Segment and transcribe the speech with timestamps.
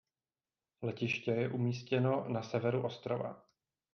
[0.81, 3.45] Letiště je umístěno na severu ostrova.